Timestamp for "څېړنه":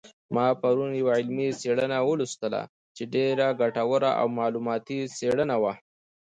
1.59-1.97, 5.17-5.55